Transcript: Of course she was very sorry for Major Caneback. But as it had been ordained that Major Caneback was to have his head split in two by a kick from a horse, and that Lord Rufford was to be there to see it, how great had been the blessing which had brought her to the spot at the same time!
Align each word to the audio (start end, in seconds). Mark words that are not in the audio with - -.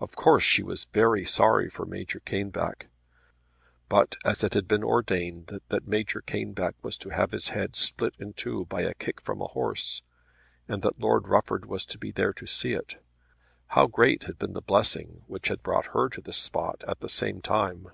Of 0.00 0.16
course 0.16 0.42
she 0.42 0.64
was 0.64 0.86
very 0.86 1.24
sorry 1.24 1.70
for 1.70 1.86
Major 1.86 2.18
Caneback. 2.18 2.88
But 3.88 4.16
as 4.24 4.42
it 4.42 4.52
had 4.54 4.66
been 4.66 4.82
ordained 4.82 5.60
that 5.68 5.86
Major 5.86 6.22
Caneback 6.22 6.74
was 6.82 6.98
to 6.98 7.10
have 7.10 7.30
his 7.30 7.50
head 7.50 7.76
split 7.76 8.16
in 8.18 8.32
two 8.32 8.64
by 8.64 8.80
a 8.82 8.94
kick 8.94 9.20
from 9.22 9.40
a 9.40 9.44
horse, 9.46 10.02
and 10.66 10.82
that 10.82 10.98
Lord 10.98 11.28
Rufford 11.28 11.66
was 11.66 11.84
to 11.84 11.98
be 11.98 12.10
there 12.10 12.32
to 12.32 12.48
see 12.48 12.72
it, 12.72 13.00
how 13.68 13.86
great 13.86 14.24
had 14.24 14.40
been 14.40 14.54
the 14.54 14.60
blessing 14.60 15.22
which 15.28 15.46
had 15.46 15.62
brought 15.62 15.86
her 15.94 16.08
to 16.08 16.20
the 16.20 16.32
spot 16.32 16.82
at 16.88 16.98
the 16.98 17.08
same 17.08 17.40
time! 17.40 17.90